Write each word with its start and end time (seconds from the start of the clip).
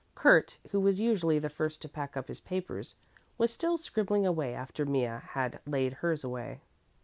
Kurt, 0.15 0.57
who 0.71 0.79
was 0.79 0.99
usually 0.99 1.37
the 1.37 1.47
first 1.47 1.79
to 1.83 1.87
pack 1.87 2.17
up 2.17 2.27
his 2.27 2.39
papers, 2.39 2.95
was 3.37 3.53
still 3.53 3.77
scribbling 3.77 4.25
away 4.25 4.55
after 4.55 4.83
Mea 4.83 5.19
had 5.21 5.59
laid 5.67 5.93
hers 6.01 6.23
away. 6.23 6.61